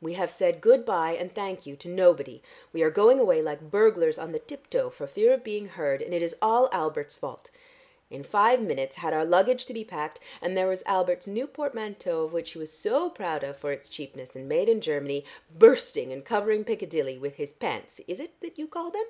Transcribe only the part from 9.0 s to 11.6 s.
our luggage to be packed, and there was Albert's new